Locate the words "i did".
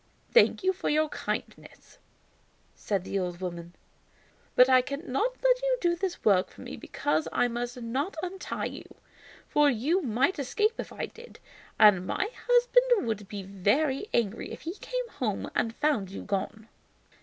10.91-11.39